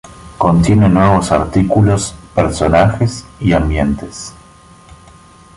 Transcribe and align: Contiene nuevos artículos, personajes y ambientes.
Contiene 0.39 0.89
nuevos 0.89 1.31
artículos, 1.31 2.15
personajes 2.33 3.23
y 3.39 3.53
ambientes. 3.53 4.33